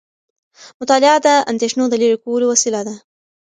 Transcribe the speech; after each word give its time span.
مطالعه 0.81 1.17
د 1.25 1.27
اندیښنو 1.51 1.85
د 1.89 1.93
لرې 2.01 2.17
کولو 2.23 2.45
وسیله 2.53 2.81
ده. 2.87 2.95